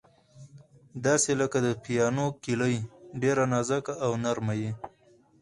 [1.05, 2.75] داسې لکه د پیانو کیلۍ،
[3.21, 4.71] ډېره نازکه او نرمه یې.